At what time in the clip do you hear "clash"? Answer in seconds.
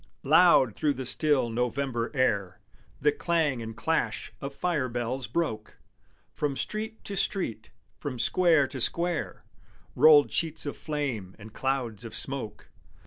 3.77-4.33